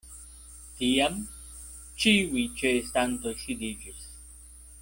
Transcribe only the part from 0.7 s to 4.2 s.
Tiam ĉiuj ĉeestantoj sidiĝis.